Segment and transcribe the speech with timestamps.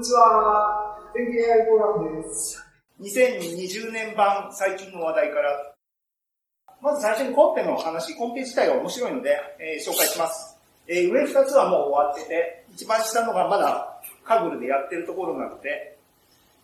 [0.00, 0.96] にちは。
[1.12, 2.64] 天気 AI フォーラムです。
[3.00, 5.74] 2020年版最近の話題から、
[6.80, 10.56] まず最初にコンペの話、コンペ自体が面白いので、えー、紹介します。
[10.88, 15.98] えー、上2つはもう終わってて、一番下のがまだカグルでやってるところなので、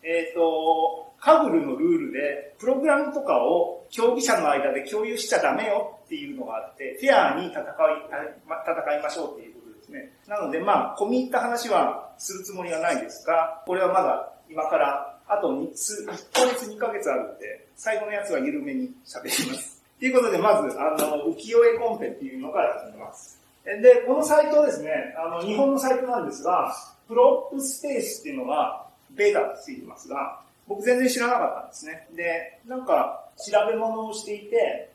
[0.01, 9.56] えっ、ー、と、カグルのルールで、プログラムとかを競技者の間で共有しちゃダメよっていうのがあって、フェアに戦い、戦いましょうっていう
[9.87, 10.11] ですね。
[10.27, 19.83] なのでまあ、込み入った話はするつもりはないですが、これはまだ今からあと2つ、1ヶ月2ヶ月あるんで、最後のやつは緩めに喋ります。
[19.99, 23.39] ということで、まず、あの、浮世絵コンペっていうのから始めます。
[23.65, 26.71] で、このサイトですね、あの、日本のサイトなんですが、
[27.07, 32.07] プロップスペースっていうのが、ベータってついてますが、僕全然知らなかったんですね。
[32.13, 34.91] で、なんか、調べ物をしていて、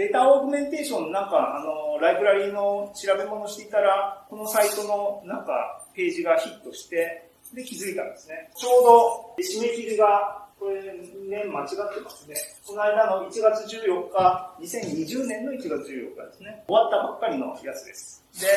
[0.00, 8.48] データオーグメンテーションなんか、あの、ライブラリーの調べ物をしていたら、このサイトのなんか、ページがヒットして、で気づいたんですね。
[8.56, 10.80] ちょうど、締め切りが、これ、
[11.28, 12.34] 年間違ってますね。
[12.66, 16.64] この間の1月14日、2020年の1月14日ですね。
[16.66, 18.24] 終わったばっかりのやつです。
[18.40, 18.48] で、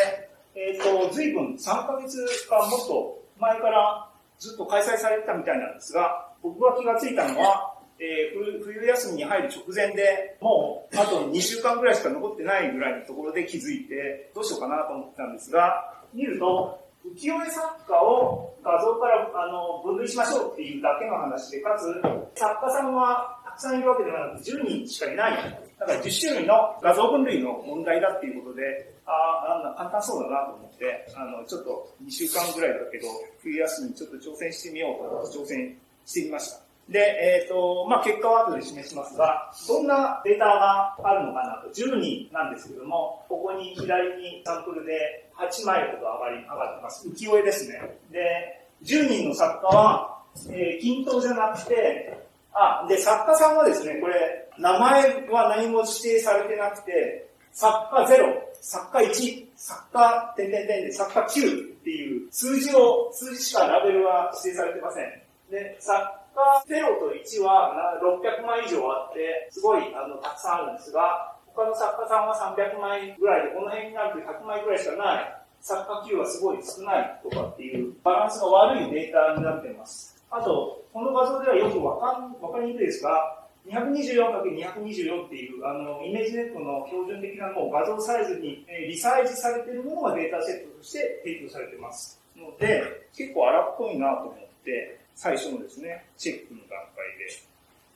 [0.55, 7.73] えっ、ー、と、随分3ヶ月かもっと前からずっと開催されてたみたいなんですが、僕が気がついたのは、
[8.03, 21.87] えー、冬休みに入る直前で、もうあと2週間ぐらいしか残ってないぐらいのところで気づいて、どうしようかなと思ってたんですが、見ると、浮世絵作家を画像からあの分類しましょうっていうだけの話で、かつ、
[22.35, 25.59] 作家さんはたくさんいるわけではなくて10人しかいない。
[25.79, 29.11] だから10種類の画像分類の問題だっていうことで、あ
[29.47, 33.07] あ、なんだ、簡単そうだなと思って、あの、ちょっと2週間ぐらいだけど、
[33.41, 34.91] 冬休みにちょっと挑戦してみよ
[35.23, 36.72] うと挑戦してみました。
[36.89, 47.07] で、えっ、ー、と、まあ、結果は後で示しますが、どんなデータがあるのかなと、10人なんですけども、ここに左にサンプルで8枚ほど上がり、上がってます。
[47.07, 47.97] 浮世絵ですね。
[48.11, 52.17] で、10人の作家は、えー、均等じゃなくて、
[52.53, 65.21] あ、で、作家さんはですね、これ、名前は何も指定されてなくて、作家0、作家1、作家、点々点で、作家9っていう数字を、数字しかラベルは指定されてません。
[65.49, 75.43] で、作家0と1は600枚以上あって、すごいあのたくさんあるんですが、他の作家さんは300枚ぐらいで、この辺になると100枚ぐらいしかない。
[75.61, 80.21] 作家9はすごい少ないとかっていうバランスが悪いデータになっています。
[80.29, 92.83] あと、この画像ではよくわかん、わかりにくいですが、224×224 っていうあの ImageNet の標準的なもう画像サイズに、えリサイズされているものがデータセットとして提供されていますので、
[93.15, 97.27] 結構荒っぽいなと思って、最初のですね、チェックの段階で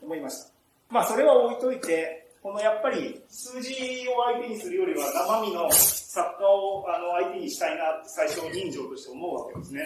[0.02, 0.52] 思いました。
[0.90, 3.74] まあそれは置いといて、このやっぱり数字
[4.08, 9.86] を相手にするよりは生身の作家をあの相手にしたいなって最初の人情として思うわけですね。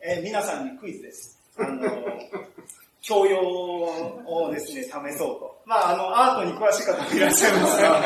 [0.00, 1.38] で、えー、皆さんにクイズです。
[1.58, 1.90] あの
[3.04, 5.60] 教養をですね、試そうと。
[5.66, 8.02] まあ、あの、アートに詳しい方もいらっしゃいますが、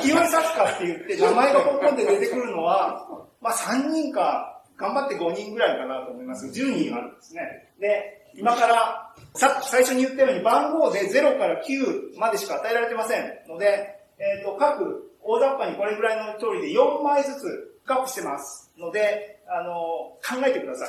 [0.00, 3.06] 浮世絵作家って言って名前がポンポンって出てくるのは、
[3.42, 4.53] まあ3人か、
[4.84, 7.40] 頑張って5人ぐらいかなと思います10人あるんですね。
[7.80, 19.72] で、今からさ最初に言ったように番号で0から9までしか与えられてませんので、えっ、ー、と、各大雑把にこれぐらいの通りで4枚ずつカップしてますので、あの、
[20.20, 20.88] 考えてください。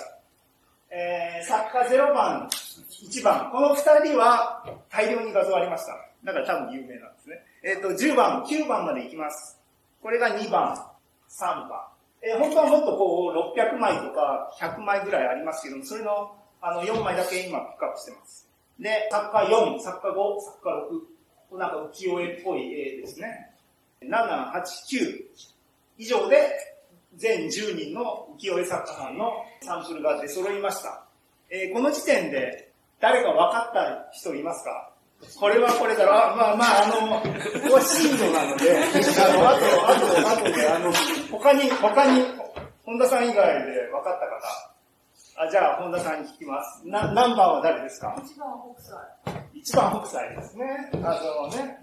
[0.91, 3.50] えー、作家0番、1番。
[3.51, 5.94] この2人は大量に画像ありました。
[6.25, 7.41] だから多分有名なんですね。
[7.63, 9.59] えっ、ー、と、10番、9番までいきます。
[10.01, 10.75] これが2番、
[11.29, 11.94] 3番。
[12.25, 18.50] えー、本当はもっとこう、600枚とか100枚ぐらいありますけども、それのあの4枚だけ今ピックアップしてます。
[18.80, 20.72] で、作家4、作家5、作家
[21.53, 21.58] 6。
[21.59, 23.52] なんか浮世絵っぽい絵ですね。
[24.02, 25.24] 7、8、9
[26.00, 26.50] 以上で
[27.16, 29.31] 全10人の浮世絵作家さんの
[29.62, 31.06] サンプルが出揃いました。
[31.52, 34.94] えー、この時点で誰か分かった人いますか？
[35.40, 40.92] これはこれだろまあまあ、あの、ここは真度なので、あの、あと、あと、あとで、あの、
[41.31, 42.24] 他に、他に、
[42.86, 44.28] 本田さん以外で分かった
[45.42, 45.48] 方。
[45.48, 46.88] あ、じゃあ、本田さんに聞きます。
[46.88, 48.16] な、何番は誰ですか？
[48.23, 48.96] 一番北斎。
[49.53, 50.91] 一番北斎ですね。
[51.03, 51.78] あのね。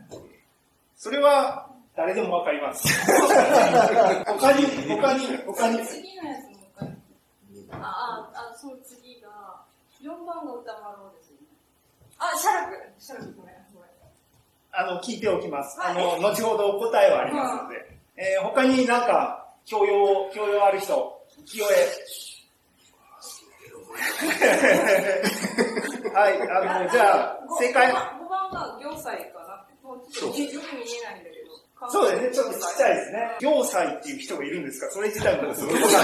[0.97, 2.89] それは、誰でもわかります。
[4.25, 5.87] 他に、他に、他に。
[5.87, 6.97] 次のやつも他に。
[7.73, 7.77] あ
[8.33, 9.29] あ、あ、その次が、
[10.01, 11.22] 4番が歌麿です。
[12.33, 12.67] あ、写楽。
[12.69, 13.89] 写楽ごめん、ごめん。
[14.73, 15.77] あの、聞いておきます。
[15.83, 17.99] あの、後ほど答えはありますので。
[18.17, 21.75] えー、他になんか、教養、教養ある人、浮世絵。
[26.15, 27.91] はい、あの、じゃあ、正解。
[27.93, 29.65] 5番が暁斎かな。
[29.83, 31.53] もうちょっとよく見えないんだけど。
[31.91, 33.37] そうですね、ちょっとちっちゃいですね。
[33.41, 34.91] 暁斎っていう人がいるんですか？
[34.93, 35.99] それ自体もすごいわかんな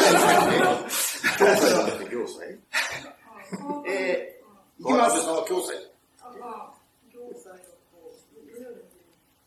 [0.81, 1.50] いですけど。
[1.53, 1.87] 行祭？
[1.88, 2.59] だって行祭
[3.87, 5.21] えー、いき渡ます。
[5.21, 5.76] 辺さんは行祭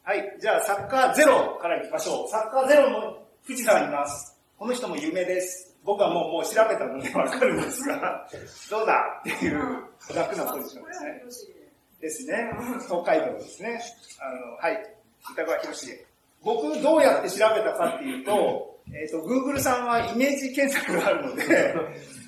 [0.03, 0.37] はい。
[0.41, 2.29] じゃあ、サッカーゼロからいきましょう。
[2.29, 4.37] サッカーゼロの富士山います。
[4.57, 5.75] この人も有名です。
[5.83, 8.27] 僕はもう、もう調べたのでわかるんですが、
[8.69, 9.21] どうだ？
[9.21, 9.59] っていう
[10.15, 11.23] 楽なポジションですね。
[12.01, 12.51] ですね。
[12.87, 13.81] 東海道ですね。
[14.19, 14.95] あの、はい。
[15.31, 15.87] 歌川博士。
[16.43, 21.75] 僕、どうやって調べたかっていうと、えっ、と、Google さんはイメージ検索があるので、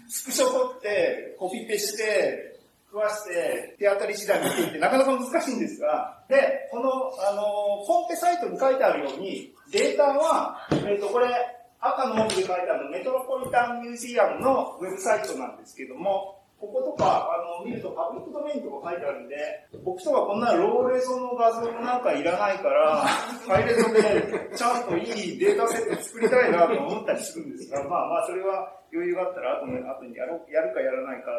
[0.07, 2.52] スクショ取って、コピペして、
[2.93, 6.91] 食わして、手当たり次第見ていって、なかなか難しいんですが、で、この、
[7.27, 7.41] あの、
[7.87, 11.25] コンペサイトに書いてあるように、データは、えっ、と、これ、
[11.79, 19.35] 赤の文字で書いてあるメトロポリタンミュージアムのウェブサイトなんですけども、こことか、あの、見るとパブリックドメインとか書いてあるんで、
[19.83, 23.03] 僕とかこんなローレゾの画像なんかいらないから、
[23.49, 31.31] ハイレゾでちゃんといいデータセット作りたいなと思ったりするんですが、まあまあそれは余裕があったら後に後にやろうやるかやらないか、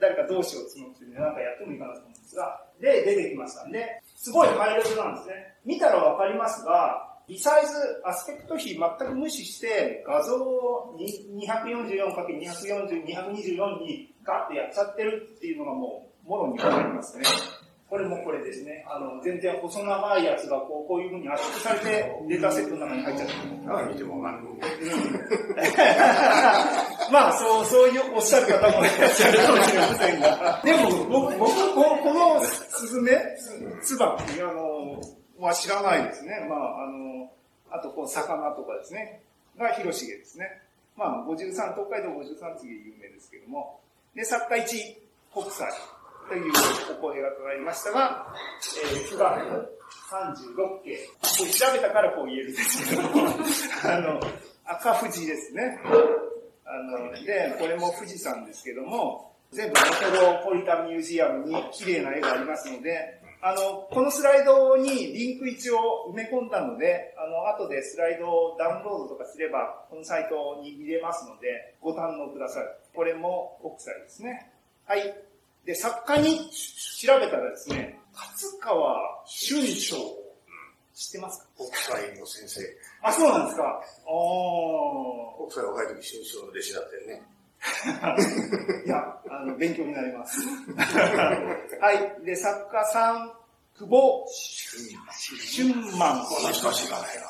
[0.00, 5.54] 誰かどうしようってってね、なんかやってもいいかなと思うんですが、で、出てきましたんで、すごいハイレゾなんですね。
[5.64, 7.72] 見たらわかりますが、リサイズ、
[8.04, 17.24] アスペクト比全く無視して、画像を 244×240、224にガッてやっちゃってるっていうのがもう、もろにわかりますね。
[17.90, 18.84] これもこれですね。
[18.86, 23.38] あの、全然細長いやつがこう、こういう風に圧縮されて、データセットの中に入っちゃってる。
[23.64, 24.44] 何見てもわかる。
[27.10, 30.62] まあ、そう、そういうおっしゃる方もいらっしゃるかもしれませんが。
[30.64, 33.18] でも、僕、僕、ここのスズメ、
[33.82, 35.00] ツバキ、あの、
[35.38, 36.46] は知らないですね。
[36.48, 37.30] まあ、あの、
[37.70, 39.22] あと、こう、魚とかですね。
[39.58, 40.62] が、広重ですね。
[40.96, 43.80] まあ、53、東海道53次有名ですけども。
[44.14, 44.66] で、作家1、
[45.32, 45.70] 国際
[46.28, 46.52] という
[46.98, 48.26] お声がかかりましたが、
[48.82, 49.38] えー、9番
[50.10, 51.08] 36系。
[51.38, 53.08] これ調べたからこう言えるんですけども、
[53.84, 54.20] あの、
[54.64, 55.78] 赤富士ですね。
[56.68, 59.80] あの、で、これも富士山ですけども、全部メ
[60.18, 72.64] トロポリタンミュージアムに綺麗な絵がありますので、あの、このスライドにリンク一応埋め込んだので、あの、後でスライドをダウンロードとかすれば、このサイトに見れますので、ご堪能ください。
[72.94, 74.50] これも国際ですね。
[74.86, 75.14] はい。
[75.64, 76.50] で、作家に
[77.00, 79.96] 調べたらですね、勝川春章、
[80.98, 81.46] 知ってますか？
[81.56, 82.60] 国際の先生。
[83.02, 83.80] あ、そうなんですか。
[84.06, 85.48] おー。
[85.48, 87.22] 国際若い時、新章の弟子だったよね。
[88.86, 90.40] いや、あの、勉強になります。
[91.80, 92.24] はい。
[92.24, 93.32] で、作家さん、
[93.76, 94.26] 久保
[95.52, 97.22] 春満この人は知らないな。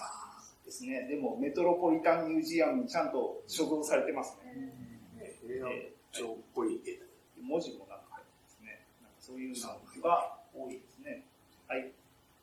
[0.65, 1.07] ですね。
[1.07, 4.73] でも、メトロポリタンミュージアムにちゃんと所蔵されてますね。
[5.49, 5.69] 映画
[6.13, 6.99] 帳っぽい絵。
[7.43, 8.81] 文字もなんか入ってますね。
[9.03, 11.25] なんかそういうのが多いですね。
[11.67, 11.93] はい。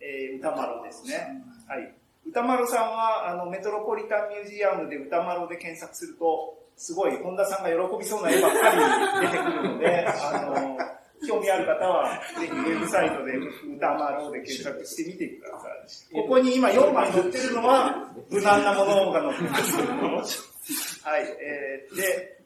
[0.06, 1.42] えー、歌丸ですね。
[1.68, 1.92] はい。
[2.28, 8.70] 歌丸さんは、あの、メトロポリタンミュージアムで歌丸で検索すると、すごい、本田さんが喜びそうな絵ばっか
[9.22, 10.78] り出てくるので、あの、
[11.28, 13.38] 興味ある方は、ぜひウェブサイトで
[13.78, 16.22] 歌丸で検索してみてください。
[16.22, 20.18] ここに今4枚載ってるのは、無難なものが載ってますけども。
[20.18, 20.26] はい。
[21.42, 22.42] えー、で、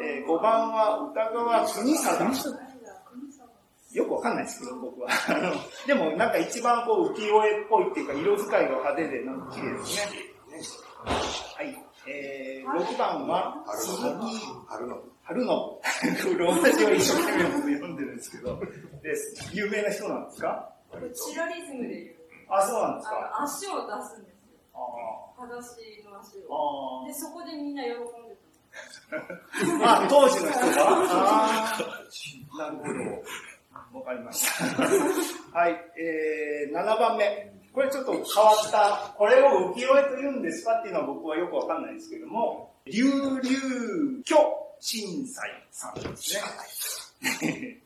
[0.00, 2.73] えー、5番は歌川国貞。
[3.94, 5.08] よくわかんないですけど、僕は。
[5.28, 5.52] あ の
[5.86, 10.82] でも、なんか一番こう浮世絵っぽいっていうか、色使いが派手で、なんか綺麗ですね。
[11.56, 11.80] はい。
[12.06, 14.02] えー、6番は、鈴木
[14.68, 15.02] 春の。
[15.22, 15.48] 春信。
[16.34, 18.60] これローマ字を一生懸命僕読んでるんですけど、
[19.02, 19.56] です。
[19.56, 20.70] 有名な人なんですか？
[20.90, 22.16] これチラリズムで言う。
[22.50, 23.38] あ、そうなんですか。
[23.42, 24.58] 足を出すんですよ。
[24.74, 27.02] あ裸足の足を。
[27.04, 27.94] あで、そこでみんな喜ん
[28.28, 28.36] で
[29.84, 30.66] あ、当時の人が？
[30.76, 33.22] ああ、なるほど。
[34.04, 34.64] わかりました。
[35.58, 37.50] はい、えー、7番目。
[37.72, 43.02] これちょっと変わった、これを浮世絵と言うんですかっていうのは僕はよくわかんないですけども、流
[43.42, 44.36] 流居
[44.78, 47.80] 震災さんですね。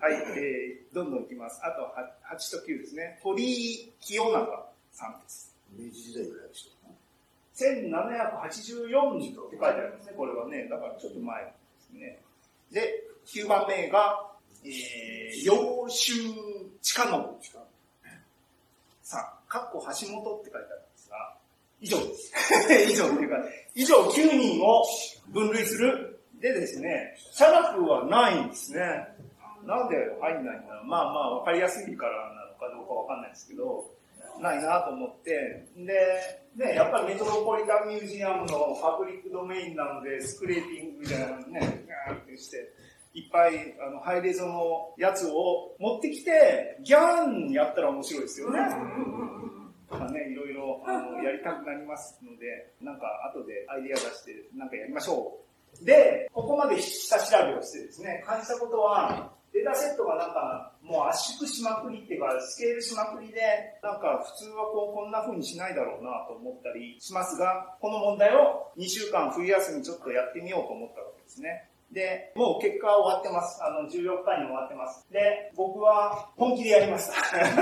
[0.00, 1.60] はい、えー、どんどんいきます。
[1.62, 1.94] あとは
[2.34, 3.20] 8と9ですね。
[3.22, 5.54] 鳥居清永さんです。
[5.76, 6.72] 明治時代ぐらいの人。
[7.54, 10.66] 1784って書いてあるんですね、これはね。
[10.68, 12.18] だからちょっと前ですね。
[12.72, 14.31] で、9番目が、
[14.64, 16.12] えー、洋州
[16.80, 17.10] 近信
[19.02, 21.34] さん、かっこ橋本って書いてあるんですが、
[21.80, 22.32] 以上です。
[22.92, 23.36] 以上っていうか、
[23.74, 24.82] 以上9人を
[25.28, 26.20] 分類する。
[26.40, 28.80] でですね、シャラフはないんですね。
[29.64, 30.86] なんで入んないんだろう。
[30.86, 33.88] まあまあ、わかりやすいからなのかどうかわかんないですけど、
[34.40, 35.92] ないなと思って、で、
[36.56, 42.71] ね、やっぱりメトロポリタンミュージアムのパブリックドメインなので、スクレーピングみたいなのね、ガーってして、
[43.14, 48.58] いっぱいあのハイレゾのやつを持ってきて、ギャンやったら面白いですよね。
[49.90, 55.38] とかね、いろいろあのやりたくなりますので、なんか後でアイディア出して、なんかやりましょ
[55.80, 55.84] う。
[55.84, 63.40] で、ここまで下調べをしてですね、感じたことは、データセットがなんか、もう圧縮しまくりっていうか、スケールしまくりで、
[63.82, 71.68] なんか普通はこう、こんな風にしないだろうなと思ったりしますが、この問題を2週間冬休みちょっとやってみようと思ったわけですね。
[71.92, 73.62] で、もう結果は終わってます。
[73.62, 75.06] あの、14日に終わってます。
[75.12, 77.38] で、僕は本気でやりました。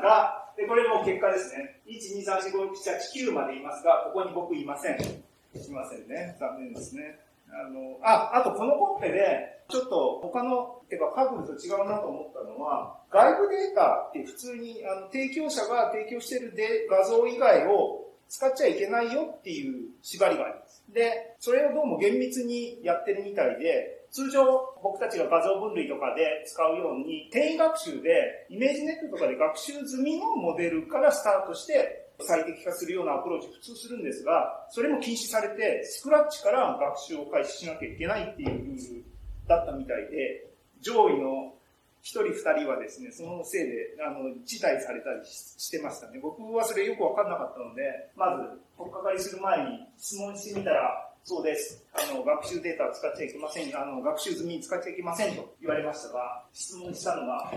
[0.00, 1.80] が、で、これも結果ですね。
[1.86, 5.00] 1、2、3、4、5、6、7、8、9までいますが、ここに僕いません。
[5.00, 6.36] いませんね。
[6.38, 7.18] 残念ですね。
[7.50, 20.67] あの、あ、あとこのコンペで、ちょっと他の、てか Kaggle と違うなと思ったのは、外部データって普通にあの提供者が提供してるで画像以外を使っちゃいけないよっていう縛りがあります。
[20.92, 24.44] で、それをどうも厳密にやってるみたいで、通常
[24.82, 39.04] 僕たちが画像分類とかで使うように、転移学習で ImageNet とかで学習済みのモデルからスタートして最適化するようなアプローチ普通するんですが、それも禁止されて、スクラッチから学習を開始しなきゃいけないっていうルール
[39.46, 40.48] だったみたいで、
[40.80, 41.54] 上位の
[42.02, 46.18] 一人二人はですね、そのせいで、あの、辞退されたりしてましたね。
[46.20, 51.84] 僕はそれよくわかんなかったので、まず、取っかかりする前に質問してみたら、そうです。
[51.92, 53.76] あの、学習データを使っちゃいけません。
[53.76, 57.52] あの、学習済みに使っちゃいけませんと言われましたが、質問したのが、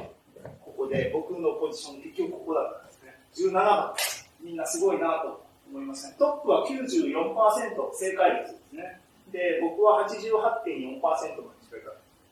[0.66, 3.52] ここで、僕のポジション、結局ここだったんですね。
[3.52, 3.94] 17番。
[4.42, 6.16] みんなすごいなと思いましたね。
[6.18, 9.00] トップは94%正解率ですね。
[9.32, 11.61] で、僕は88.4%まで。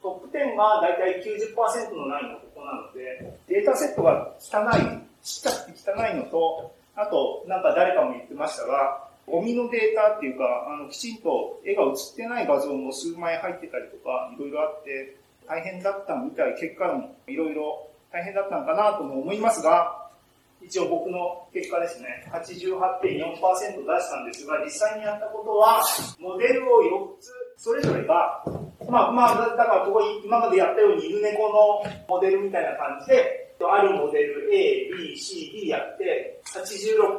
[0.01, 15.15] トップ10がだいたい90%のラインがここなので、データセットが汚い、ちっちゃくて汚いのと、あと、なんか誰かも言ってましたが、ゴミのデータっていうか、あの、きちんと絵が写ってない画像も数枚入ってたりとか、いろいろあって、
[15.47, 20.09] 大変だったみたい、結果もいろいろ大変だったのかなとも思いますが、
[20.61, 25.81] 一応僕の結果ですね、88.4%出したんですが、実際にやったことは、
[26.19, 28.43] モデルを4つ、それぞれが、
[28.89, 37.09] まあまあ、だからここ今までやったように犬猫のモデルみたいな感じで、あるモデル A、B、C、D やって、86%、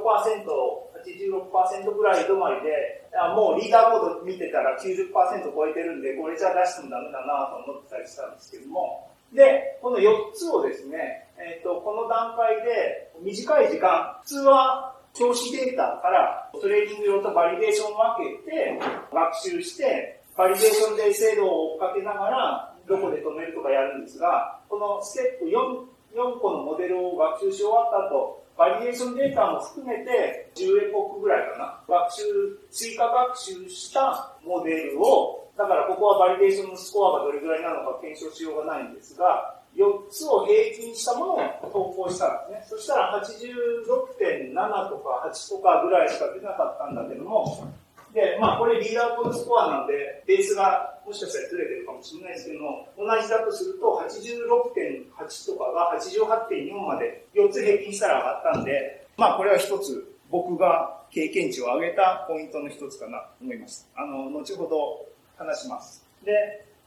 [1.05, 3.01] 86%ぐらい止まりで、
[3.35, 5.13] もうリーダーボード見てたら90%
[5.53, 18.81] 超えてるんで、これじゃ出してもダメだなと思ってたりしたんですけども、で、この4つをですね、えっ、と、この段階で短い時間、普通は教師データからトレーニング用とバリデーション分けて
[19.13, 31.81] 学習して、バリデーションで精度を追っかけながらどこで止めるとかやるんですが、このステップ 4, 4個のモデルを学習し終わった後、バリデーションデータも含めて10エポックぐらいかな。
[31.89, 32.23] 学習、
[32.71, 41.39] 追加学習したモデルを、だからここはバリデーションのスコアがどれぐらいなのか検証しようがないんですが、4つを平均したものを
[41.73, 42.79] 投稿したんですね。
[42.79, 47.67] そしたら86.7とか8とかぐらいしか出なかったんだけども、
[48.15, 52.61] で、まあこれリーダーボードスコアなので、ベースがもしかしたらずれてるかもしれないですけど、
[52.99, 64.03] 同じだとすると86.8とかが88.4まで4つ平均したら上がったんで、まあこれは一つ僕が経験値を上げたポイントの一つかなと思いました。
[64.03, 66.07] あの、後ほど話します。
[66.25, 66.33] で、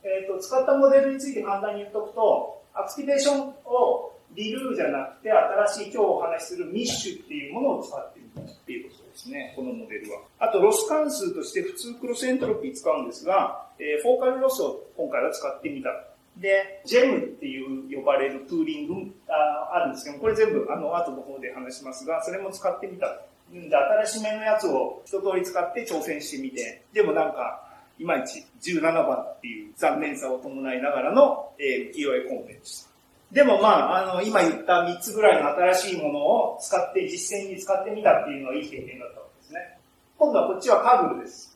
[0.02, 10.22] えっ、と、使ったモデルについて簡単に言っとくと、 activation を ReLU じゃなくて、新しい今日お話しする Mish っていうものを使っているっていうことですね、このモデルは。
[10.40, 15.90] あと、ロス関数として普通 cross entropy 使うんですが、えー focal loss を今回は使ってみた。
[16.36, 23.06] で、ジェムっていう呼ばれるプーリングああるんですけど、これ全部あの後の方で話しますが、それも使ってみた。
[23.56, 27.60] んで、新しめのやつを一通り使って挑戦してみて、でもなんか、
[27.98, 32.93] いまいち17番っていう残念さを伴いながらの、えー浮世絵コンペでした。
[33.34, 39.78] でもまあ、あの、今言った3つぐらいの新しいものを使って実践に使ってみたっていうのはいい経験だったわけですね。
[40.16, 41.53] 今度はこっちはカグルです。